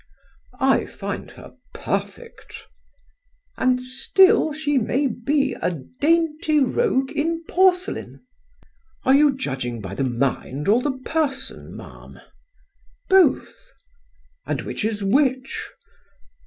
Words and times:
"I 0.59 0.87
find 0.87 1.29
her 1.29 1.53
perfect." 1.75 2.63
"And 3.55 3.79
still 3.79 4.51
she 4.51 4.79
may 4.79 5.05
be 5.05 5.53
a 5.61 5.79
dainty 5.99 6.59
rogue 6.59 7.11
in 7.11 7.43
porcelain." 7.47 8.25
"Are 9.03 9.13
you 9.13 9.37
judging 9.37 9.79
by 9.79 9.93
the 9.93 10.03
mind 10.03 10.67
or 10.67 10.81
the 10.81 10.97
person, 11.05 11.77
ma'am?" 11.77 12.19
"Both." 13.11 13.73
"And 14.47 14.61
which 14.63 14.83
is 14.83 15.03
which?" 15.03 15.69